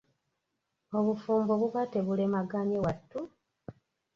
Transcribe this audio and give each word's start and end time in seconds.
Obufumbo 0.97 1.53
buba 1.61 1.81
tebulemaganye 1.93 2.77
wattu? 2.83 3.19